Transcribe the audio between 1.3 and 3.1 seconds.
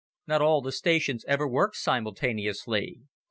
worked simultaneously.